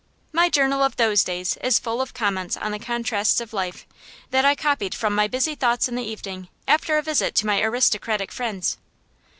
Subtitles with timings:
[0.33, 3.85] My journal of those days is full of comments on the contrasts of life,
[4.31, 7.61] that I copied from my busy thoughts in the evening, after a visit to my
[7.61, 8.77] aristocratic friends.